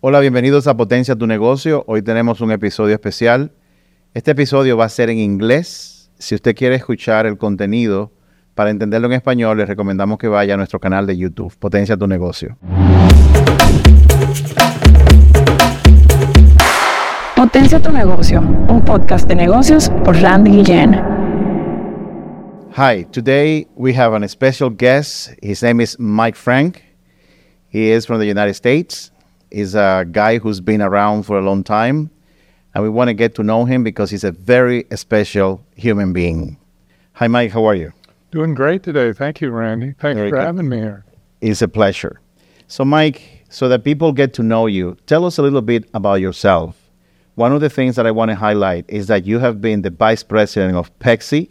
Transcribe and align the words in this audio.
Hola, 0.00 0.20
bienvenidos 0.20 0.68
a 0.68 0.76
Potencia 0.76 1.16
tu 1.16 1.26
negocio. 1.26 1.82
Hoy 1.88 2.02
tenemos 2.02 2.40
un 2.40 2.52
episodio 2.52 2.94
especial. 2.94 3.50
Este 4.14 4.30
episodio 4.30 4.76
va 4.76 4.84
a 4.84 4.88
ser 4.88 5.10
en 5.10 5.18
inglés. 5.18 6.12
Si 6.20 6.36
usted 6.36 6.54
quiere 6.54 6.76
escuchar 6.76 7.26
el 7.26 7.36
contenido 7.36 8.12
para 8.54 8.70
entenderlo 8.70 9.08
en 9.08 9.14
español, 9.14 9.58
le 9.58 9.66
recomendamos 9.66 10.18
que 10.18 10.28
vaya 10.28 10.54
a 10.54 10.56
nuestro 10.56 10.78
canal 10.78 11.04
de 11.04 11.16
YouTube, 11.16 11.52
Potencia 11.58 11.96
tu 11.96 12.06
negocio. 12.06 12.56
Potencia 17.34 17.82
tu 17.82 17.90
negocio, 17.90 18.38
un 18.40 18.84
podcast 18.84 19.26
de 19.26 19.34
negocios 19.34 19.90
por 20.04 20.14
Randy 20.14 20.52
Guillén. 20.52 20.94
Hi, 22.76 23.04
today 23.10 23.66
we 23.74 23.92
have 23.98 24.14
a 24.14 24.28
special 24.28 24.70
guest. 24.70 25.30
His 25.42 25.60
name 25.60 25.82
is 25.82 25.98
Mike 25.98 26.36
Frank. 26.36 26.84
He 27.68 27.90
is 27.90 28.06
from 28.06 28.20
the 28.20 28.26
United 28.26 28.54
States. 28.54 29.10
He's 29.50 29.74
a 29.74 30.06
guy 30.10 30.38
who's 30.38 30.60
been 30.60 30.82
around 30.82 31.24
for 31.24 31.38
a 31.38 31.42
long 31.42 31.64
time, 31.64 32.10
and 32.74 32.84
we 32.84 32.90
want 32.90 33.08
to 33.08 33.14
get 33.14 33.34
to 33.36 33.42
know 33.42 33.64
him 33.64 33.82
because 33.82 34.10
he's 34.10 34.24
a 34.24 34.32
very 34.32 34.84
special 34.94 35.64
human 35.76 36.12
being. 36.12 36.58
Hi, 37.14 37.28
Mike. 37.28 37.52
How 37.52 37.64
are 37.64 37.74
you? 37.74 37.92
Doing 38.30 38.54
great 38.54 38.82
today. 38.82 39.12
Thank 39.12 39.40
you, 39.40 39.50
Randy. 39.50 39.94
Thanks 39.98 40.18
Very 40.18 40.30
for 40.30 40.36
good. 40.36 40.44
having 40.44 40.68
me 40.68 40.76
here. 40.78 41.04
It's 41.40 41.62
a 41.62 41.68
pleasure. 41.68 42.20
So, 42.66 42.84
Mike, 42.84 43.44
so 43.48 43.68
that 43.70 43.84
people 43.84 44.12
get 44.12 44.34
to 44.34 44.42
know 44.42 44.66
you, 44.66 44.96
tell 45.06 45.24
us 45.24 45.38
a 45.38 45.42
little 45.42 45.62
bit 45.62 45.88
about 45.94 46.20
yourself. 46.20 46.76
One 47.36 47.52
of 47.52 47.60
the 47.62 47.70
things 47.70 47.96
that 47.96 48.06
I 48.06 48.10
want 48.10 48.30
to 48.30 48.34
highlight 48.34 48.84
is 48.88 49.06
that 49.06 49.24
you 49.24 49.38
have 49.38 49.60
been 49.62 49.80
the 49.82 49.90
vice 49.90 50.22
president 50.22 50.76
of 50.76 50.96
Pepsi, 50.98 51.48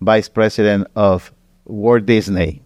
vice 0.00 0.28
president 0.28 0.88
of 0.96 1.32
Walt 1.66 2.06
Disney. 2.06 2.62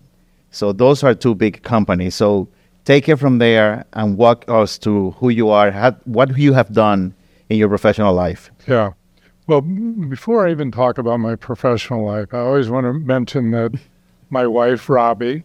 So, 0.50 0.72
those 0.72 1.02
are 1.02 1.14
two 1.14 1.34
big 1.34 1.62
companies. 1.62 2.14
So, 2.14 2.48
take 2.84 3.08
it 3.08 3.16
from 3.16 3.38
there 3.38 3.84
and 3.92 4.16
walk 4.16 4.44
us 4.48 4.78
to 4.78 5.12
who 5.12 5.28
you 5.28 5.48
are, 5.50 5.70
ha- 5.70 5.96
what 6.04 6.36
you 6.36 6.52
have 6.52 6.72
done 6.72 7.14
in 7.48 7.58
your 7.58 7.68
professional 7.68 8.14
life. 8.14 8.50
Yeah. 8.66 8.92
Well, 9.46 9.60
before 9.60 10.46
I 10.46 10.50
even 10.50 10.70
talk 10.70 10.96
about 10.96 11.18
my 11.18 11.36
professional 11.36 12.04
life, 12.04 12.32
I 12.32 12.38
always 12.38 12.70
want 12.70 12.84
to 12.84 12.94
mention 12.94 13.50
that 13.50 13.78
my 14.30 14.46
wife, 14.46 14.88
Robbie, 14.88 15.44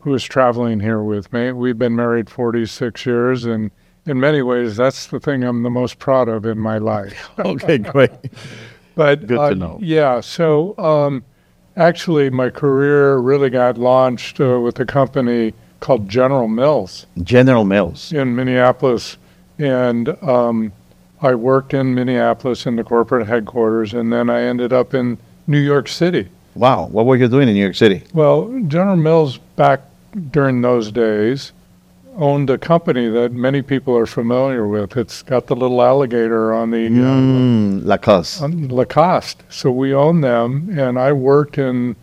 who 0.00 0.14
is 0.14 0.24
traveling 0.24 0.80
here 0.80 1.02
with 1.02 1.32
me, 1.32 1.52
we've 1.52 1.78
been 1.78 1.96
married 1.96 2.28
46 2.28 3.06
years, 3.06 3.44
and 3.44 3.70
in 4.04 4.20
many 4.20 4.42
ways, 4.42 4.76
that's 4.76 5.06
the 5.06 5.20
thing 5.20 5.44
I'm 5.44 5.62
the 5.62 5.70
most 5.70 5.98
proud 5.98 6.28
of 6.28 6.44
in 6.44 6.58
my 6.58 6.78
life. 6.78 7.30
Okay, 7.38 7.78
great. 7.78 8.10
But 8.94 9.26
Good 9.26 9.36
to 9.36 9.42
uh, 9.42 9.50
know. 9.54 9.78
Yeah. 9.80 10.20
So 10.20 10.76
um, 10.76 11.24
actually, 11.76 12.28
my 12.28 12.50
career 12.50 13.16
really 13.16 13.48
got 13.48 13.78
launched 13.78 14.40
uh, 14.40 14.60
with 14.60 14.78
a 14.80 14.84
company 14.84 15.54
called 15.82 16.08
General 16.08 16.48
Mills. 16.48 17.04
General 17.22 17.64
Mills. 17.64 18.12
in 18.12 18.34
Minneapolis, 18.34 19.18
and 19.58 20.08
um, 20.22 20.72
I 21.20 21.34
worked 21.34 21.74
in 21.74 21.94
Minneapolis 21.94 22.64
in 22.66 22.76
the 22.76 22.84
corporate 22.84 23.26
headquarters, 23.26 23.92
and 23.92 24.10
then 24.12 24.30
I 24.30 24.42
ended 24.42 24.72
up 24.72 24.94
in 24.94 25.18
New 25.46 25.58
York 25.58 25.88
City. 25.88 26.28
Wow, 26.54 26.86
what 26.86 27.04
were 27.06 27.16
you 27.16 27.28
doing 27.28 27.48
in 27.48 27.54
New 27.54 27.62
York 27.62 27.74
City? 27.74 28.02
Well, 28.14 28.48
General 28.68 28.96
Mills 28.96 29.38
back 29.56 29.80
during 30.30 30.62
those 30.62 30.90
days 30.92 31.52
owned 32.16 32.50
a 32.50 32.58
company 32.58 33.08
that 33.08 33.32
many 33.32 33.62
people 33.62 33.96
are 33.96 34.04
familiar 34.06 34.68
with. 34.68 34.96
It's 34.98 35.22
got 35.22 35.46
the 35.46 35.56
little 35.56 35.80
alligator 35.82 36.52
on 36.52 36.70
the 36.70 36.86
uh, 36.86 36.90
Mm, 36.90 37.84
Lacoste. 37.86 38.42
on 38.42 38.68
Lacoste. 38.68 39.42
So 39.48 39.70
we 39.72 39.94
own 39.94 40.20
them, 40.20 40.78
and 40.78 40.98
I 40.98 41.12
worked 41.12 41.56
in 41.56 41.96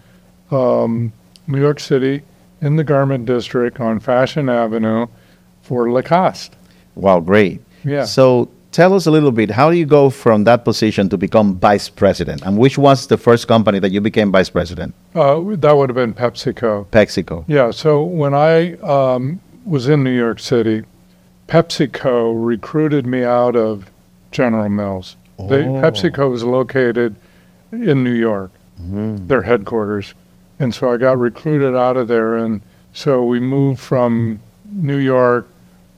um, 0.50 1.13
New 1.47 1.61
York 1.61 1.80
City 1.80 2.23
in 2.62 2.76
the 2.76 2.84
garment 2.84 3.26
district 3.26 3.80
on 3.80 4.00
Fashion 4.00 4.50
Avenue 4.50 5.08
for 5.62 5.92
Lacoste. 5.92 6.56
Wow, 6.96 7.20
great. 7.20 7.62
Yeah. 7.84 8.06
So 8.06 8.50
tell 8.72 8.94
us 8.94 9.06
a 9.06 9.12
little 9.12 9.32
bit, 9.32 9.52
how 9.52 9.70
do 9.72 9.78
you 9.78 9.86
go 9.86 10.10
from 10.10 10.44
that 10.44 10.66
position 10.66 11.10
to 11.10 11.18
become 11.18 11.56
vice 11.58 11.90
president? 11.90 12.42
And 12.46 12.58
which 12.58 12.78
was 12.78 13.08
the 13.08 13.18
first 13.18 13.48
company 13.48 13.80
that 13.80 13.92
you 13.92 14.02
became 14.02 14.32
vice 14.32 14.50
president? 14.50 14.94
Uh, 15.16 15.40
that 15.56 15.75
would 15.78 15.90
have 15.90 15.96
been 15.96 16.14
PepsiCo. 16.14 16.88
PepsiCo. 16.88 17.46
Yeah. 17.48 17.72
So 17.72 18.03
when 18.03 18.34
I 18.34 18.74
um, 18.78 19.40
was 19.66 19.88
in 19.88 20.03
New 20.03 20.16
York 20.16 20.40
City, 20.40 20.84
PepsiCo 21.48 22.34
recruited 22.46 23.06
me 23.08 23.24
out 23.24 23.56
of 23.56 23.90
General 24.31 24.69
Mills. 24.69 25.16
They, 25.38 25.64
Oh. 25.66 25.81
PepsiCo 25.81 26.30
was 26.30 26.44
located 26.44 27.16
in 27.72 28.03
New 28.03 28.14
York, 28.14 28.52
Mhm. 28.81 29.28
their 29.28 29.42
headquarters, 29.44 30.14
and 30.59 30.74
so 30.74 30.92
I 30.92 30.97
got 30.97 31.18
recruited 31.18 31.75
out 31.75 31.97
of 31.97 32.08
there, 32.08 32.36
and 32.36 32.62
so 32.94 33.24
we 33.24 33.40
moved 33.40 33.80
from 33.80 34.40
New 34.72 34.97
York 34.97 35.47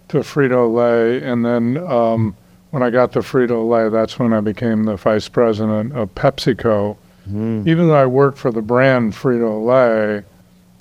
to 0.09 0.19
Frito 0.19 0.71
Lay, 0.73 1.21
and 1.23 1.43
then 1.45 1.77
um, 1.87 2.35
when 2.71 2.83
I 2.83 2.89
got 2.89 3.11
to 3.13 3.19
Frito 3.19 3.67
Lay, 3.67 3.89
that's 3.89 4.19
when 4.19 4.33
I 4.33 4.41
became 4.41 4.83
the 4.83 4.95
vice 4.97 5.27
president 5.29 5.93
of 5.93 6.13
PepsiCo 6.15 6.97
Mhm. 7.29 7.67
even 7.67 7.87
though 7.87 7.95
I 7.95 8.07
worked 8.07 8.39
for 8.39 8.51
the 8.51 8.63
brand 8.63 9.13
Frito 9.13 9.63
Lay, 9.63 10.23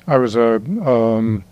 I 0.07 0.17
was 0.17 0.37
a, 0.37 0.55
um, 0.57 1.45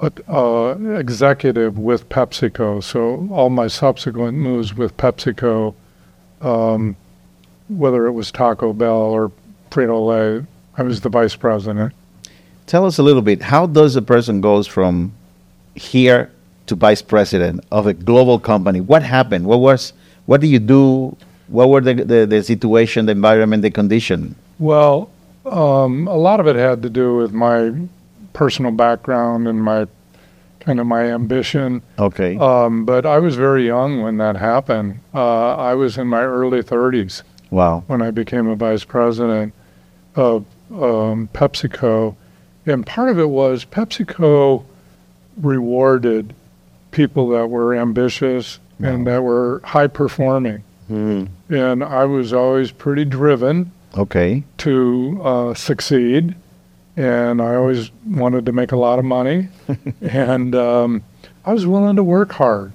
a, 0.00 0.10
a 0.28 0.94
executive 0.98 1.78
with 1.78 2.08
PepsiCo. 2.08 2.82
So 2.82 3.28
all 3.30 3.50
my 3.50 3.66
subsequent 3.68 4.38
moves 4.38 4.74
with 4.74 4.96
PepsiCo, 4.96 5.74
um, 6.40 6.96
whether 7.68 8.06
it 8.06 8.12
was 8.12 8.32
Taco 8.32 8.72
Bell 8.72 8.96
or 8.96 9.30
Frito 9.70 10.06
Lay, 10.06 10.46
I 10.80 10.82
was 10.82 11.02
the 11.02 11.10
vice 11.10 11.36
president. 11.36 11.92
Tell 12.64 12.86
us 12.86 12.96
a 12.96 13.02
little 13.02 13.20
bit, 13.20 13.42
how 13.42 13.66
does 13.66 13.96
a 13.96 14.00
person 14.00 14.40
goes 14.40 14.66
from 14.66 15.12
here 15.74 16.30
to 16.68 16.74
vice 16.74 17.02
president 17.02 17.62
of 17.70 17.86
a 17.86 17.92
global 17.92 18.38
company? 18.38 18.80
What 18.80 19.02
happened? 19.02 19.44
What 19.44 19.60
was, 19.60 19.92
what 20.24 20.40
do 20.40 20.46
you 20.46 20.58
do? 20.58 21.14
What 21.48 21.68
were 21.68 21.82
the, 21.82 21.92
the, 21.92 22.24
the 22.24 22.42
situation, 22.42 23.04
the 23.04 23.12
environment, 23.12 23.60
the 23.60 23.70
condition? 23.70 24.36
Well, 24.58 25.10
um, 25.44 26.08
a 26.08 26.16
lot 26.16 26.40
of 26.40 26.46
it 26.46 26.56
had 26.56 26.80
to 26.80 26.88
do 26.88 27.14
with 27.14 27.30
my 27.30 27.74
personal 28.32 28.72
background 28.72 29.48
and 29.48 29.62
my 29.62 29.86
kind 30.60 30.80
of 30.80 30.86
my 30.86 31.12
ambition. 31.12 31.82
Okay. 31.98 32.38
Um, 32.38 32.86
but 32.86 33.04
I 33.04 33.18
was 33.18 33.36
very 33.36 33.66
young 33.66 34.00
when 34.00 34.16
that 34.16 34.36
happened. 34.36 35.00
Uh, 35.12 35.56
I 35.56 35.74
was 35.74 35.98
in 35.98 36.06
my 36.06 36.22
early 36.22 36.62
30s 36.62 37.22
wow. 37.50 37.84
when 37.86 38.00
I 38.00 38.10
became 38.10 38.46
a 38.46 38.56
vice 38.56 38.84
president 38.84 39.52
of 40.16 40.46
um, 40.72 41.28
PepsiCo. 41.32 42.14
And 42.66 42.86
part 42.86 43.08
of 43.10 43.18
it 43.18 43.28
was 43.30 43.64
PepsiCo 43.64 44.64
rewarded 45.40 46.34
people 46.90 47.28
that 47.30 47.46
were 47.48 47.74
ambitious 47.74 48.58
and 48.82 49.06
that 49.06 49.22
were 49.22 49.60
high 49.64 49.86
performing. 49.86 50.62
Mhm. 50.90 51.28
And 51.50 51.84
I 51.84 52.04
was 52.06 52.32
always 52.32 52.70
pretty 52.72 53.04
driven 53.04 53.70
Okay. 53.96 54.42
to 54.58 55.20
uh, 55.22 55.54
succeed. 55.54 56.34
And 56.96 57.40
I 57.40 57.54
always 57.54 57.90
wanted 58.06 58.46
to 58.46 58.52
make 58.52 58.72
a 58.72 58.76
lot 58.76 58.98
of 58.98 59.04
money. 59.04 59.48
and 60.00 60.54
um, 60.54 61.02
I 61.44 61.52
was 61.52 61.66
willing 61.66 61.96
to 61.96 62.02
work 62.02 62.32
hard. 62.32 62.72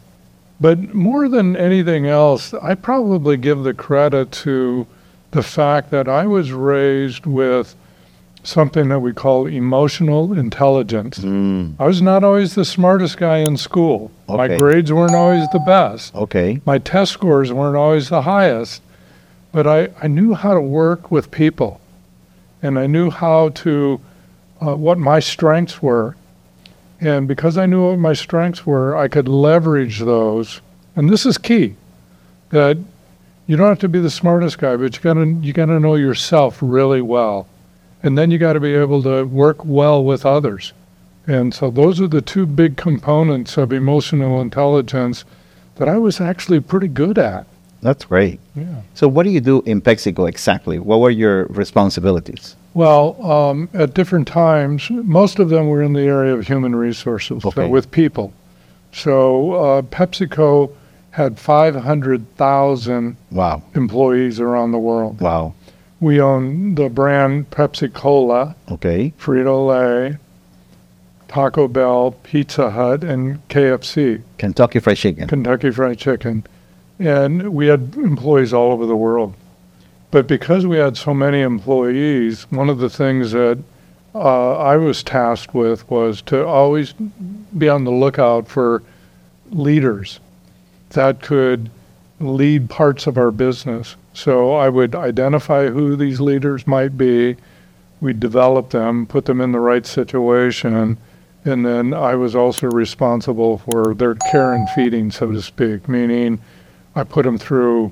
But 0.62 0.94
more 0.94 1.28
than 1.28 1.58
anything 1.58 2.06
else, 2.08 2.54
I 2.54 2.76
probably 2.76 3.36
give 3.38 3.64
the 3.64 3.74
credit 3.74 4.32
to 4.44 4.88
the 5.32 5.44
fact 5.44 5.92
that 5.92 6.08
I 6.08 6.26
was 6.28 6.52
raised 6.54 7.26
with 7.26 7.76
something 8.46 8.90
that 8.90 9.00
we 9.00 9.12
call 9.14 9.48
emotional 9.48 10.34
intelligence. 10.38 11.20
Mm. 11.20 11.76
I 11.80 11.86
was 11.88 12.02
not 12.02 12.24
always 12.24 12.56
the 12.56 12.66
smartest 12.66 13.18
guy 13.18 13.38
in 13.40 13.58
school. 13.58 14.12
My 14.28 14.58
grades 14.58 14.92
weren't 14.94 15.16
always 15.16 15.48
the 15.52 15.60
best 15.60 16.14
Okay. 16.16 16.62
my 16.66 16.78
test 16.78 17.12
scores 17.12 17.52
weren't 17.52 17.76
always 17.76 18.10
the 18.10 18.22
highest, 18.22 18.82
but 19.52 19.66
I, 19.68 19.90
I 20.02 20.08
knew 20.08 20.34
how 20.34 20.54
to 20.54 20.62
work 20.62 21.12
with 21.12 21.32
people 21.32 21.82
and 22.62 22.78
I 22.80 22.88
knew 22.88 23.10
how 23.10 23.50
to, 23.50 24.00
uh, 24.62 24.76
what 24.76 24.98
my 24.98 25.20
strengths 25.20 25.82
were. 25.82 26.16
And 27.02 27.28
because 27.28 27.58
I 27.58 27.66
knew 27.66 27.90
what 27.90 28.00
my 28.00 28.14
strengths 28.14 28.66
were, 28.66 28.96
I 28.96 29.08
could 29.08 29.28
leverage 29.28 30.00
those. 30.00 30.62
And 30.96 31.10
this 31.10 31.26
is 31.26 31.38
key 31.38 31.76
that 32.50 32.78
you 33.48 33.58
don't 33.58 33.68
have 33.68 33.80
to 33.80 33.90
be 33.90 34.00
the 34.00 34.10
smartest 34.10 34.58
guy, 34.58 34.76
but 34.78 34.96
you 34.96 35.02
gotta, 35.02 35.26
you 35.26 35.52
gotta 35.54 35.80
know 35.80 35.96
yourself 35.96 36.58
really 36.62 37.02
well. 37.02 37.48
And 38.06 38.16
then 38.16 38.30
you 38.30 38.38
gotta 38.38 38.60
be 38.60 38.76
able 38.76 39.02
to 39.04 39.24
work 39.24 39.66
well 39.66 40.04
with 40.04 40.28
others. 40.28 40.74
And 41.26 41.56
so 41.56 41.72
those 41.72 42.00
are 42.00 42.08
the 42.08 42.22
two 42.22 42.46
big 42.46 42.78
components 42.78 43.58
of 43.58 43.74
emotional 43.74 44.40
intelligence 44.42 45.26
that 45.78 45.90
I 45.90 45.98
was 45.98 46.22
actually 46.22 46.60
pretty 46.60 46.88
good 46.88 47.18
at. 47.18 47.48
That's 47.82 48.06
great. 48.06 48.40
Yeah. 48.56 48.82
So, 48.94 49.08
what 49.08 49.24
do 49.24 49.32
you 49.32 49.42
do 49.42 49.62
in 49.66 49.82
PepsiCo 49.82 50.30
exactly? 50.30 50.78
What 50.78 51.00
were 51.00 51.10
your 51.10 51.46
responsibilities? 51.48 52.56
Well, 52.76 53.20
um, 53.26 53.70
at 53.74 53.96
different 53.96 54.28
times, 54.28 54.88
most 54.92 55.40
of 55.40 55.50
them 55.50 55.68
were 55.68 55.82
in 55.82 55.94
the 55.94 56.02
area 56.02 56.34
of 56.34 56.46
human 56.46 56.76
resources, 56.76 57.42
so 57.42 57.68
with 57.68 57.90
people. 57.90 58.32
So 58.92 59.54
uh, 59.54 59.82
PepsiCo 59.82 60.72
had 61.12 61.40
500,000 61.40 63.18
Wow. 63.32 63.64
employees 63.74 64.40
around 64.40 64.72
the 64.74 64.78
world. 64.78 65.22
Wow. 65.22 65.54
We 66.06 66.22
own 66.22 66.76
the 66.76 66.88
brand 66.88 67.50
Pepsi 67.50 67.92
Cola, 67.92 68.56
Okay. 68.70 69.12
Frito 69.20 69.66
Lay, 69.66 70.18
Taco 71.28 71.68
Bell, 71.68 72.12
Pizza 72.22 72.70
Hut, 72.70 73.04
and 73.04 73.40
KFC, 73.48 74.22
Kentucky 74.38 74.78
Fried 74.78 74.98
Chicken. 74.98 75.28
Kentucky 75.28 75.72
Fried 75.72 75.98
Chicken. 75.98 76.46
And 77.00 77.56
we 77.56 77.66
had 77.66 77.96
employees 77.96 78.54
all 78.54 78.72
over 78.72 78.86
the 78.86 78.96
world. 78.96 79.34
But 80.12 80.28
because 80.28 80.68
we 80.68 80.78
had 80.78 80.96
so 80.96 81.12
many 81.12 81.42
employees, 81.42 82.44
one 82.52 82.70
of 82.70 82.78
the 82.78 82.90
things 82.92 83.32
that 83.32 83.58
uh, 84.14 84.60
I 84.60 84.78
was 84.78 85.02
tasked 85.02 85.56
with 85.56 85.90
was 85.90 86.22
to 86.28 86.46
always 86.46 86.94
be 87.58 87.68
on 87.68 87.84
the 87.84 87.90
lookout 87.90 88.48
for 88.48 88.84
leaders 89.50 90.20
that 90.92 91.24
could 91.24 91.72
lead 92.20 92.70
parts 92.70 93.08
of 93.08 93.18
our 93.18 93.32
business. 93.32 93.96
So 94.14 94.54
I 94.54 94.70
would 94.70 94.96
identify 94.96 95.68
who 95.68 95.96
these 95.96 96.22
leaders 96.22 96.66
might 96.66 96.98
be, 96.98 97.36
we'd 98.02 98.20
develop 98.20 98.70
them, 98.70 99.06
put 99.06 99.26
them 99.26 99.42
in 99.42 99.52
the 99.52 99.60
right 99.60 99.86
situation, 99.86 100.98
and 101.44 101.66
then 101.66 101.94
I 101.94 102.16
was 102.16 102.36
also 102.36 102.68
responsible 102.68 103.60
for 103.60 103.94
their 103.94 104.16
care 104.16 104.54
and 104.54 104.68
feeding, 104.72 105.12
so 105.12 105.32
to 105.32 105.42
speak, 105.42 105.88
meaning 105.88 106.40
I 106.96 107.04
put 107.04 107.24
them 107.24 107.38
through 107.38 107.92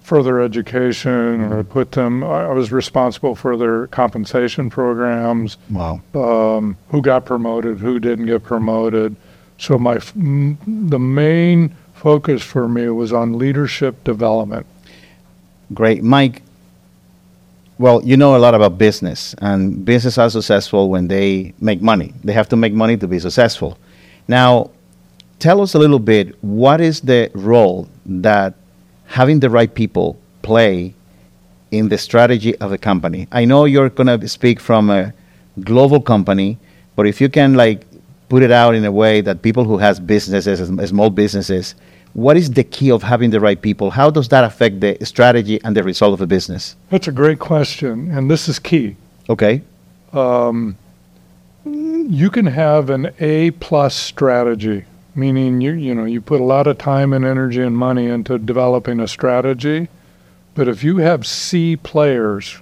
further 0.00 0.40
education 0.40 1.42
or 1.42 1.58
I 1.58 1.62
put 1.62 1.92
them, 1.92 2.24
I 2.24 2.46
I 2.46 2.52
was 2.52 2.72
responsible 2.72 3.34
for 3.34 3.56
their 3.58 3.86
compensation 3.88 4.70
programs, 4.70 5.58
Wow. 5.70 6.00
um, 6.14 6.78
who 6.88 7.02
got 7.02 7.26
promoted, 7.26 7.78
who 7.78 8.00
didn't 8.00 8.24
get 8.26 8.42
promoted. 8.42 9.14
So 9.58 9.78
my 9.78 9.98
the 10.14 10.98
main 10.98 11.74
focus 11.98 12.42
for 12.42 12.68
me 12.68 12.88
was 12.88 13.12
on 13.12 13.38
leadership 13.38 14.04
development. 14.04 14.66
Great. 15.74 16.02
Mike, 16.02 16.42
well, 17.78 18.02
you 18.02 18.16
know 18.16 18.36
a 18.36 18.38
lot 18.38 18.54
about 18.54 18.78
business, 18.78 19.34
and 19.38 19.84
businesses 19.84 20.18
are 20.18 20.30
successful 20.30 20.90
when 20.90 21.08
they 21.08 21.54
make 21.60 21.82
money. 21.82 22.14
They 22.24 22.32
have 22.32 22.48
to 22.50 22.56
make 22.56 22.72
money 22.72 22.96
to 22.96 23.06
be 23.06 23.18
successful. 23.18 23.78
Now, 24.26 24.70
tell 25.38 25.60
us 25.60 25.74
a 25.74 25.78
little 25.78 25.98
bit 25.98 26.36
what 26.42 26.80
is 26.80 27.00
the 27.00 27.30
role 27.34 27.88
that 28.06 28.54
having 29.06 29.40
the 29.40 29.50
right 29.50 29.72
people 29.72 30.18
play 30.42 30.94
in 31.70 31.88
the 31.88 31.98
strategy 31.98 32.56
of 32.56 32.72
a 32.72 32.78
company? 32.78 33.28
I 33.30 33.44
know 33.44 33.64
you're 33.64 33.90
going 33.90 34.20
to 34.20 34.28
speak 34.28 34.60
from 34.60 34.90
a 34.90 35.12
global 35.60 36.00
company, 36.00 36.58
but 36.96 37.06
if 37.06 37.20
you 37.20 37.28
can 37.28 37.54
like 37.54 37.86
put 38.28 38.42
it 38.42 38.50
out 38.50 38.74
in 38.74 38.84
a 38.84 38.92
way 38.92 39.20
that 39.20 39.42
people 39.42 39.64
who 39.64 39.78
has 39.78 39.98
businesses, 40.00 40.58
small 40.88 41.10
businesses, 41.10 41.74
what 42.14 42.36
is 42.36 42.50
the 42.50 42.64
key 42.64 42.90
of 42.90 43.02
having 43.02 43.30
the 43.30 43.40
right 43.40 43.60
people? 43.60 43.90
How 43.90 44.10
does 44.10 44.28
that 44.28 44.44
affect 44.44 44.80
the 44.80 44.98
strategy 45.04 45.60
and 45.64 45.76
the 45.76 45.82
result 45.82 46.14
of 46.14 46.20
a 46.20 46.26
business? 46.26 46.74
That's 46.90 47.08
a 47.08 47.12
great 47.12 47.38
question, 47.38 48.10
and 48.10 48.30
this 48.30 48.48
is 48.48 48.58
key. 48.58 48.96
Okay. 49.28 49.62
Um, 50.12 50.76
you 51.64 52.30
can 52.30 52.46
have 52.46 52.90
an 52.90 53.12
A 53.20 53.50
plus 53.52 53.94
strategy, 53.94 54.84
meaning 55.14 55.60
you 55.60 55.72
you 55.72 55.94
know 55.94 56.06
you 56.06 56.20
put 56.20 56.40
a 56.40 56.44
lot 56.44 56.66
of 56.66 56.78
time 56.78 57.12
and 57.12 57.24
energy 57.24 57.62
and 57.62 57.76
money 57.76 58.06
into 58.06 58.38
developing 58.38 59.00
a 59.00 59.08
strategy, 59.08 59.88
but 60.54 60.66
if 60.66 60.82
you 60.82 60.96
have 60.98 61.26
C 61.26 61.76
players, 61.76 62.58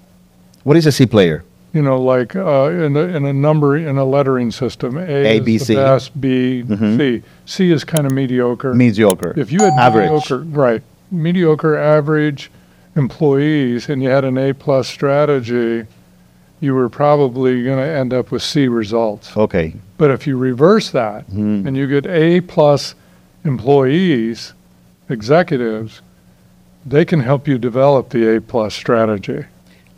What 0.65 0.77
is 0.77 0.87
a 0.87 0.93
C 0.93 1.07
player? 1.07 1.45
You 1.77 1.83
know, 1.83 2.01
like 2.01 2.35
uh, 2.35 2.71
in, 2.71 2.97
a, 2.97 3.01
in 3.01 3.27
a 3.27 3.33
number 3.35 3.77
in 3.77 3.99
a 3.99 4.05
lettering 4.05 4.51
system, 4.51 4.97
A, 4.97 5.03
A, 5.37 5.41
B, 5.41 5.59
C. 5.59 5.75
best, 5.75 6.19
B, 6.19 6.65
Mhm. 6.67 6.97
C. 6.97 7.23
C 7.45 7.71
is 7.71 7.85
kind 7.85 8.07
of 8.07 8.13
mediocre. 8.13 8.73
Mediocre. 8.73 9.35
if 9.37 9.53
you 9.53 9.59
had 9.63 9.75
average. 9.79 10.05
mediocre, 10.11 10.39
right, 10.39 10.83
mediocre 11.11 11.77
average 11.77 12.51
employees, 12.97 13.91
and 13.91 14.03
you 14.03 14.09
had 14.09 14.25
an 14.25 14.39
A 14.39 14.55
plus 14.55 14.89
strategy, 14.89 15.85
you 16.61 16.75
were 16.75 16.89
probably 16.89 17.63
going 17.63 17.77
to 17.77 17.85
end 17.87 18.15
up 18.15 18.31
with 18.31 18.43
C 18.43 18.69
results. 18.69 19.37
Okay. 19.37 19.75
But 19.99 20.11
if 20.11 20.27
you 20.27 20.39
reverse 20.39 20.91
that 20.93 21.31
Mhm. 21.31 21.67
and 21.67 21.77
you 21.77 21.87
get 21.87 22.07
A 22.07 22.41
plus 22.41 22.95
employees, 23.45 24.55
executives, 25.11 26.01
they 26.87 27.05
can 27.05 27.21
help 27.21 27.47
you 27.47 27.59
develop 27.59 28.09
the 28.09 28.37
A 28.37 28.41
plus 28.41 28.73
strategy. 28.75 29.45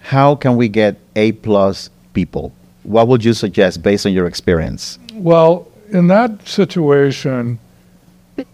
How 0.09 0.35
can 0.37 0.57
we 0.57 0.71
get 0.71 0.97
A 1.17 1.33
plus 1.33 1.91
people? 2.15 2.55
What 2.83 3.09
would 3.09 3.23
you 3.23 3.35
suggest 3.35 3.83
based 3.83 4.07
on 4.07 4.13
your 4.15 4.27
experience? 4.27 4.99
Well, 5.13 5.69
in 5.91 6.07
that 6.07 6.49
situation, 6.49 7.59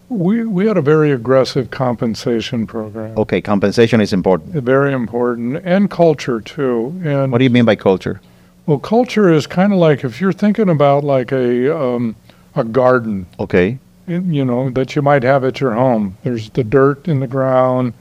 we, 0.09 0.45
we 0.45 0.67
had 0.67 0.77
a 0.77 0.83
very 0.83 1.13
aggressive 1.13 1.71
compensation 1.71 2.67
program. 2.67 3.17
Okay, 3.17 3.41
compensation 3.41 4.01
is 4.01 4.13
important. 4.13 4.51
Very 4.65 4.93
important, 4.93 5.63
and 5.65 5.89
culture 5.89 6.41
too. 6.41 7.01
And 7.05 7.31
What 7.31 7.39
do 7.39 7.45
you 7.45 7.51
mean 7.51 7.65
by 7.65 7.77
culture? 7.77 8.21
well, 8.67 8.81
culture 8.81 9.33
is 9.33 9.47
kind 9.47 9.73
of 9.73 9.79
like 9.79 10.03
if 10.03 10.21
you're 10.21 10.33
thinking 10.33 10.69
about 10.69 11.05
like 11.05 11.31
a 11.31 11.71
um, 11.81 12.17
a 12.57 12.65
garden, 12.65 13.27
Okay. 13.39 13.79
you 14.09 14.45
know, 14.45 14.71
that 14.71 14.97
you 14.97 15.03
might 15.03 15.23
have 15.23 15.45
at 15.45 15.61
your 15.61 15.75
home. 15.75 16.17
There's 16.25 16.51
the 16.51 16.65
dirt 16.65 17.07
in 17.07 17.21
the 17.21 17.29
ground. 17.29 17.93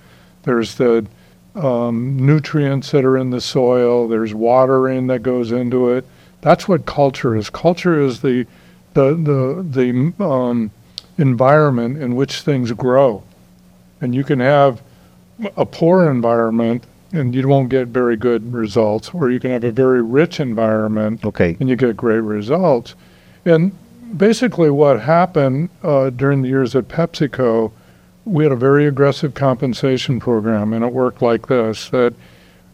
There's 0.41 0.73
the 0.73 1.05
um, 1.55 2.17
nutrients 2.25 2.91
that 2.91 3.05
are 3.05 3.17
in 3.17 3.29
the 3.29 3.41
soil. 3.41 4.07
There's 4.07 4.33
watering 4.33 5.07
that 5.07 5.23
goes 5.23 5.51
into 5.51 5.89
it. 5.91 6.05
That's 6.41 6.67
what 6.67 6.85
culture 6.85 7.35
is. 7.35 7.49
Culture 7.49 8.01
is 8.01 8.21
the 8.21 8.45
the 8.93 9.13
the 9.13 9.65
the 9.67 10.23
um, 10.23 10.71
environment 11.17 11.97
in 12.01 12.15
which 12.15 12.41
things 12.41 12.71
grow, 12.71 13.23
and 14.01 14.13
you 14.13 14.23
can 14.23 14.39
have 14.39 14.81
a 15.57 15.65
poor 15.65 16.09
environment 16.09 16.85
and 17.11 17.35
you 17.35 17.47
won't 17.47 17.69
get 17.69 17.87
very 17.89 18.15
good 18.17 18.51
results, 18.51 19.11
or 19.13 19.29
you 19.29 19.39
can 19.39 19.51
have 19.51 19.63
a 19.63 19.71
very 19.71 20.01
rich 20.01 20.39
environment 20.39 21.23
Okay. 21.23 21.55
and 21.59 21.69
you 21.69 21.75
get 21.75 21.95
great 21.95 22.21
results. 22.21 22.95
And 23.45 23.71
basically, 24.17 24.71
what 24.71 25.01
happened 25.01 25.69
uh, 25.83 26.09
during 26.09 26.41
the 26.41 26.49
years 26.49 26.75
at 26.75 26.87
PepsiCo, 26.87 27.71
we 28.25 28.43
had 28.43 28.51
a 28.51 28.57
very 28.57 28.87
aggressive 28.87 29.33
compensation 29.33 30.19
program, 30.19 30.73
and 30.73 30.83
it 30.83 30.93
worked 30.93 31.21
like 31.21 31.47
this: 31.47 31.89
that 31.89 32.13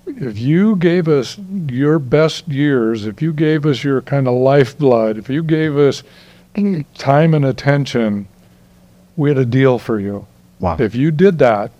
if 0.05 0.37
you 0.37 0.75
gave 0.75 1.07
us 1.07 1.37
your 1.67 1.99
best 1.99 2.47
years, 2.47 3.05
if 3.05 3.21
you 3.21 3.33
gave 3.33 3.65
us 3.65 3.83
your 3.83 4.01
kind 4.01 4.27
of 4.27 4.33
lifeblood, 4.33 5.17
if 5.17 5.29
you 5.29 5.43
gave 5.43 5.77
us 5.77 6.03
time 6.97 7.33
and 7.33 7.45
attention, 7.45 8.27
we 9.15 9.29
had 9.29 9.37
a 9.37 9.45
deal 9.45 9.79
for 9.79 9.99
you. 9.99 10.25
Wow. 10.59 10.77
If 10.79 10.95
you 10.95 11.11
did 11.11 11.39
that, 11.39 11.71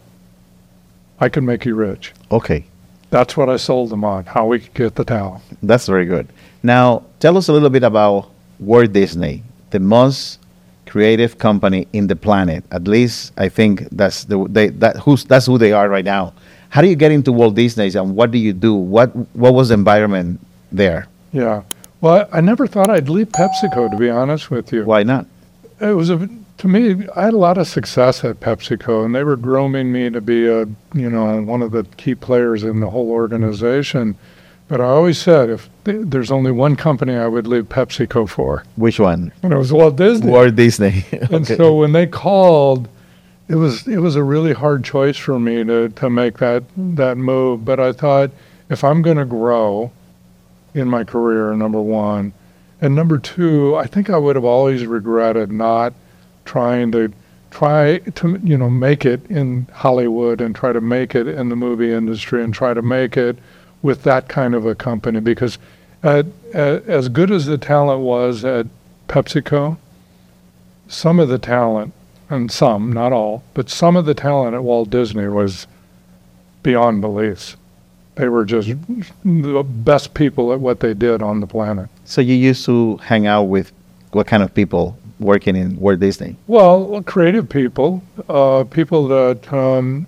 I 1.20 1.30
could 1.30 1.44
make 1.44 1.66
you 1.66 1.76
rich. 1.76 2.14
Okay. 2.32 2.66
That's 3.10 3.36
what 3.36 3.50
I 3.50 3.58
sold 3.58 3.90
them 3.90 4.04
on, 4.04 4.26
how 4.26 4.46
we 4.46 4.60
could 4.60 4.74
get 4.74 4.96
the 4.96 5.04
talent. 5.04 5.44
That's 5.64 5.88
very 5.88 6.06
good. 6.06 6.28
Now, 6.62 7.04
tell 7.20 7.38
us 7.38 7.48
a 7.48 7.54
little 7.54 7.72
bit 7.72 7.84
about 7.84 8.30
Walt 8.60 8.94
Disney, 8.94 9.44
the 9.72 9.80
most 9.80 10.40
creative 10.90 11.38
company 11.38 11.88
in 11.94 12.08
the 12.08 12.16
planet. 12.16 12.64
At 12.72 12.88
least 12.88 13.32
I 13.38 13.48
think 13.50 13.88
that's 13.92 14.26
the 14.26 14.46
they, 14.50 14.70
that 14.82 14.98
who's 14.98 15.24
that's 15.24 15.46
who 15.46 15.58
they 15.58 15.72
are 15.72 15.88
right 15.88 16.06
now. 16.06 16.34
How 16.70 16.82
do 16.82 16.88
you 16.88 16.96
get 16.96 17.12
into 17.12 17.32
Walt 17.32 17.56
Disney's 17.56 17.96
and 17.96 18.16
what 18.16 18.32
do 18.32 18.38
you 18.38 18.54
do? 18.54 18.74
What 18.74 19.16
what 19.36 19.54
was 19.54 19.70
the 19.70 19.76
environment 19.76 20.40
there? 20.72 21.08
Yeah. 21.32 21.64
Well, 22.02 22.30
I, 22.32 22.40
never 22.40 22.66
thought 22.66 22.90
I'd 22.90 23.10
leave 23.10 23.30
PepsiCo, 23.30 23.92
to 23.92 23.98
be 23.98 24.10
honest 24.10 24.50
with 24.50 24.72
you. 24.72 24.86
Why 24.86 25.04
not? 25.04 25.26
It 25.82 25.94
was 25.94 26.10
a, 26.10 26.30
to 26.60 26.68
me, 26.68 27.06
I 27.16 27.24
had 27.24 27.34
a 27.34 27.38
lot 27.38 27.58
of 27.58 27.68
success 27.68 28.24
at 28.24 28.40
PepsiCo, 28.40 29.04
and 29.04 29.14
they 29.14 29.24
were 29.24 29.36
grooming 29.36 29.92
me 29.92 30.10
to 30.10 30.22
be 30.22 30.48
a, 30.48 30.66
you 30.94 31.10
know, 31.10 31.42
one 31.42 31.62
of 31.62 31.72
the 31.72 31.84
key 31.98 32.16
players 32.16 32.64
in 32.64 32.80
the 32.80 32.90
whole 32.90 33.12
organization. 33.12 34.16
But 34.70 34.80
I 34.82 34.86
always 34.86 35.18
said, 35.18 35.50
if 35.50 35.68
th- 35.84 36.06
there's 36.06 36.32
only 36.32 36.52
one 36.52 36.76
company 36.76 37.16
I 37.16 37.28
would 37.28 37.48
leave 37.48 37.66
PepsiCo 37.70 38.30
for, 38.30 38.64
Which 38.76 39.00
one? 39.00 39.32
and 39.42 39.52
it 39.52 39.58
was 39.58 39.74
Walt 39.74 39.96
Disney. 39.96 40.32
Walt 40.32 40.56
Disney. 40.56 41.06
And 41.32 41.46
so 41.46 41.74
when 41.76 41.92
they 41.92 42.06
called, 42.06 42.88
it 43.48 43.56
was 43.56 43.88
it 43.88 43.98
was 43.98 44.16
a 44.16 44.24
really 44.24 44.54
hard 44.54 44.84
choice 44.84 45.18
for 45.18 45.40
me 45.40 45.64
to 45.64 45.90
to 45.90 46.10
make 46.10 46.38
that 46.38 46.64
that 46.78 47.18
move. 47.18 47.66
But 47.66 47.80
I 47.80 47.92
thought 47.94 48.30
if 48.70 48.84
I'm 48.84 49.02
going 49.02 49.18
to 49.18 49.26
grow 49.26 49.92
in 50.76 50.88
my 50.88 51.04
career, 51.04 51.56
number 51.56 51.82
one, 51.82 52.32
and 52.80 52.94
number 52.96 53.18
two, 53.18 53.76
I 53.76 53.88
think 53.88 54.08
I 54.12 54.18
would 54.18 54.36
have 54.36 54.46
always 54.46 54.86
regretted 54.86 55.52
not 55.52 55.94
trying 56.46 56.92
to 56.92 57.12
try 57.50 57.98
to 57.98 58.40
you 58.44 58.56
know 58.56 58.70
make 58.70 59.04
it 59.04 59.26
in 59.32 59.68
Hollywood 59.74 60.42
and 60.42 60.56
try 60.56 60.72
to 60.74 60.82
make 60.82 61.16
it 61.16 61.28
in 61.28 61.50
the 61.50 61.56
movie 61.56 61.92
industry 61.92 62.44
and 62.44 62.54
try 62.54 62.76
to 62.76 62.84
make 62.84 63.18
it 63.18 63.40
with 63.82 64.04
that 64.04 64.28
kind 64.28 64.54
of 64.54 64.66
a 64.66 64.76
company 64.76 65.20
because 65.20 65.58
at, 66.04 66.26
at, 66.54 66.86
as 66.88 67.10
good 67.10 67.32
as 67.32 67.46
the 67.46 67.58
talent 67.58 68.02
was 68.02 68.44
at 68.46 68.68
PepsiCo, 69.08 69.78
some 70.88 71.20
of 71.20 71.30
the 71.30 71.38
talent, 71.38 71.94
and 72.30 72.52
some, 72.52 72.94
not 72.94 73.12
all, 73.12 73.44
but 73.54 73.70
some 73.70 73.96
of 73.96 74.06
the 74.06 74.14
talent 74.14 74.54
at 74.54 74.64
Walt 74.64 74.90
Disney 74.90 75.28
was 75.28 75.66
beyond 76.62 77.02
beliefs. 77.02 77.56
They 78.16 78.30
were 78.30 78.46
just 78.46 78.70
the 79.24 79.64
best 79.64 80.14
people 80.14 80.54
at 80.54 80.60
what 80.60 80.80
they 80.80 80.94
did 80.94 81.22
on 81.22 81.40
the 81.40 81.48
planet. 81.48 81.90
So 82.06 82.22
you 82.22 82.36
used 82.36 82.66
to 82.66 82.98
hang 82.98 83.26
out 83.26 83.44
with 83.44 83.72
what 84.12 84.28
kind 84.28 84.44
of 84.44 84.54
people 84.54 84.98
working 85.20 85.56
in 85.56 85.80
Walt 85.80 86.00
Disney? 86.00 86.36
Well, 86.48 87.02
creative 87.04 87.50
people, 87.50 88.04
uh, 88.28 88.66
people 88.66 89.08
that 89.08 89.52
um, 89.52 90.08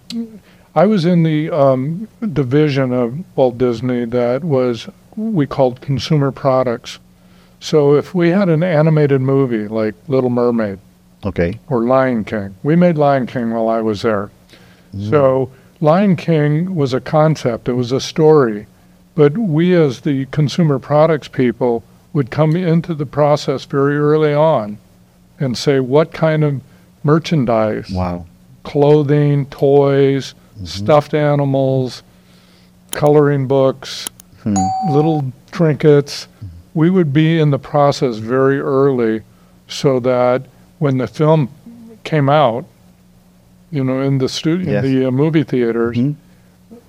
I 0.73 0.85
was 0.85 1.05
in 1.05 1.23
the 1.23 1.49
um, 1.49 2.07
division 2.33 2.93
of 2.93 3.19
Walt 3.35 3.57
Disney 3.57 4.05
that 4.05 4.43
was 4.43 4.87
we 5.17 5.45
called 5.45 5.81
consumer 5.81 6.31
products. 6.31 6.99
So 7.59 7.95
if 7.95 8.15
we 8.15 8.29
had 8.29 8.49
an 8.49 8.63
animated 8.63 9.21
movie 9.21 9.67
like 9.67 9.93
Little 10.07 10.29
Mermaid 10.29 10.79
Okay. 11.25 11.59
or 11.67 11.83
Lion 11.83 12.23
King, 12.23 12.55
we 12.63 12.75
made 12.75 12.97
Lion 12.97 13.27
King 13.27 13.51
while 13.51 13.67
I 13.69 13.81
was 13.81 14.01
there. 14.01 14.31
So 15.09 15.51
Lion 15.79 16.15
King 16.15 16.75
was 16.75 16.93
a 16.93 16.99
concept, 17.01 17.69
it 17.69 17.73
was 17.73 17.91
a 17.91 18.01
story, 18.01 18.67
but 19.15 19.37
we 19.37 19.73
as 19.75 20.01
the 20.01 20.25
consumer 20.27 20.79
products 20.79 21.27
people 21.27 21.83
would 22.13 22.29
come 22.31 22.55
into 22.57 22.93
the 22.93 23.05
process 23.05 23.63
very 23.65 23.97
early 23.97 24.33
on 24.33 24.77
and 25.39 25.57
say 25.57 25.79
what 25.79 26.11
kind 26.11 26.43
of 26.43 26.61
merchandise, 27.03 27.89
Wow. 27.89 28.25
clothing, 28.63 29.45
toys, 29.47 30.33
stuffed 30.63 31.13
animals, 31.13 32.03
coloring 32.91 33.47
books, 33.47 34.09
Hmm. 34.43 34.55
little 34.91 35.31
trinkets. 35.51 36.27
We 36.73 36.89
would 36.89 37.13
be 37.13 37.39
in 37.39 37.51
the 37.51 37.59
process 37.59 38.17
very 38.17 38.59
early 38.59 39.21
so 39.67 39.99
that 39.99 40.43
when 40.79 40.97
the 40.97 41.07
film 41.07 41.49
came 42.03 42.27
out, 42.29 42.65
you 43.69 43.83
know, 43.83 44.01
in 44.01 44.17
the 44.17 44.27
studio, 44.29 44.71
Yes. 44.73 44.83
the 44.83 45.05
uh, 45.05 45.11
movie 45.11 45.43
theaters, 45.43 45.95
Mhm. 45.97 46.15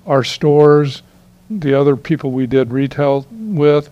our 0.07 0.23
stores, 0.23 1.01
the 1.49 1.73
other 1.73 1.95
people 1.95 2.31
we 2.31 2.47
did 2.47 2.71
retail 2.71 3.25
with, 3.31 3.89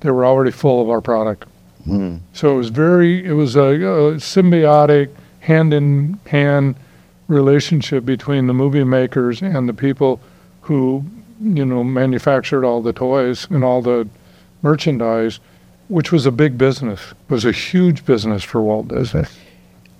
they 0.00 0.10
were 0.10 0.24
already 0.24 0.50
full 0.50 0.80
of 0.80 0.88
our 0.88 1.00
product. 1.00 1.44
Hmm. 1.84 2.16
So 2.32 2.54
it 2.54 2.56
was 2.56 2.68
very, 2.70 3.24
it 3.24 3.32
was 3.32 3.56
a, 3.56 3.60
a 3.60 4.14
symbiotic, 4.18 5.08
hand 5.40 5.74
in 5.74 6.18
hand 6.26 6.76
relationship 7.32 8.04
between 8.04 8.46
the 8.46 8.54
movie 8.54 8.84
makers 8.84 9.42
and 9.42 9.68
the 9.68 9.74
people 9.74 10.20
who, 10.62 11.04
you 11.40 11.64
know, 11.64 11.82
manufactured 11.82 12.64
all 12.64 12.82
the 12.82 12.92
toys 12.92 13.46
and 13.50 13.64
all 13.64 13.82
the 13.82 14.08
merchandise, 14.62 15.40
which 15.88 16.12
was 16.12 16.26
a 16.26 16.30
big 16.30 16.56
business, 16.56 17.14
was 17.28 17.44
a 17.44 17.52
huge 17.52 18.04
business 18.04 18.44
for 18.44 18.62
Walt 18.62 18.88
Disney. 18.88 19.24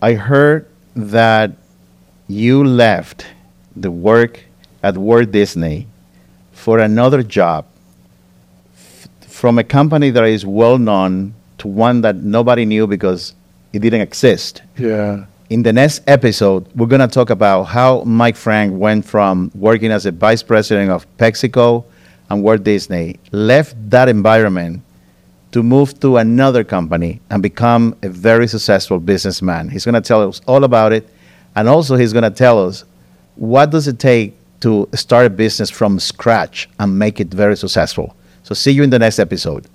I 0.01 0.15
heard 0.15 0.67
that 0.95 1.53
you 2.29 2.63
left 2.65 3.27
the 3.75 3.91
work 3.91 4.45
at 4.83 4.97
Walt 4.97 5.31
Disney 5.31 5.87
for 6.53 6.79
another 6.79 7.23
job 7.23 7.67
f- 8.75 9.09
from 9.29 9.59
a 9.59 9.65
company 9.65 10.11
that 10.11 10.25
is 10.25 10.45
well 10.47 10.79
known 10.79 11.35
to 11.59 11.69
one 11.69 12.03
that 12.03 12.17
nobody 12.17 12.65
knew 12.65 12.87
because 12.87 13.35
it 13.73 13.81
didn't 13.81 14.03
exist. 14.03 14.63
Yeah. 14.77 15.25
In 15.53 15.63
the 15.63 15.73
next 15.75 16.01
episode, 16.07 16.67
we're 16.75 16.87
going 16.87 17.07
to 17.07 17.15
talk 17.15 17.29
about 17.29 17.65
how 17.65 18.05
Mike 18.05 18.37
Frank 18.37 18.73
went 18.75 19.05
from 19.05 19.51
working 19.55 19.91
as 19.91 20.07
a 20.07 20.11
vice 20.11 20.43
president 20.43 20.91
of 20.91 21.07
PepsiCo 21.19 21.85
and 22.31 22.43
Walt 22.43 22.65
Disney, 22.65 23.21
left 23.33 23.77
that 23.91 24.09
environment 24.09 24.83
to 25.51 25.63
move 25.63 26.01
to 26.01 26.17
another 26.17 26.65
company 26.65 27.21
and 27.29 27.43
become 27.43 27.95
a 28.03 28.09
very 28.09 28.49
successful 28.49 28.99
businessman. 28.99 29.69
He's 29.69 29.85
going 29.85 29.95
to 29.95 30.01
tell 30.01 30.27
us 30.27 30.41
all 30.49 30.65
about 30.65 30.95
it, 30.95 31.07
and 31.55 31.69
also 31.69 31.97
he's 31.97 32.15
going 32.15 32.25
to 32.25 32.31
tell 32.31 32.67
us 32.67 32.87
what 33.35 33.69
does 33.69 33.87
it 33.89 33.99
take 33.99 34.35
to 34.61 34.89
start 34.95 35.27
a 35.27 35.31
business 35.31 35.69
from 35.69 36.01
scratch 36.01 36.67
and 36.79 36.99
make 36.99 37.21
it 37.21 37.29
very 37.29 37.59
successful. 37.59 38.17
So 38.43 38.55
see 38.55 38.71
you 38.71 38.85
in 38.85 38.89
the 38.89 38.99
next 38.99 39.19
episode. 39.19 39.67